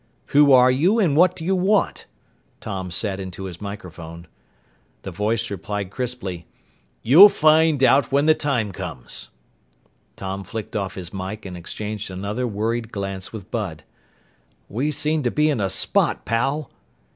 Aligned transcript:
"Who 0.33 0.51
are 0.51 0.71
you 0.71 0.97
and 0.97 1.15
what 1.15 1.35
do 1.35 1.45
you 1.45 1.55
want?" 1.55 2.07
Tom 2.59 2.89
said 2.89 3.19
into 3.19 3.43
his 3.43 3.61
microphone. 3.61 4.25
The 5.03 5.11
voice 5.11 5.51
replied 5.51 5.91
crisply, 5.91 6.47
"You'll 7.03 7.29
find 7.29 7.83
out 7.83 8.11
when 8.11 8.25
the 8.25 8.33
time 8.33 8.71
comes!" 8.71 9.29
Tom 10.15 10.43
flicked 10.43 10.75
off 10.75 10.95
his 10.95 11.13
mike 11.13 11.45
and 11.45 11.55
exchanged 11.55 12.09
another 12.09 12.47
worried 12.47 12.91
glance 12.91 13.31
with 13.31 13.51
Bud. 13.51 13.83
"We 14.67 14.89
seem 14.89 15.21
to 15.21 15.29
be 15.29 15.51
in 15.51 15.61
a 15.61 15.69
spot, 15.69 16.25
pal!" 16.25 16.71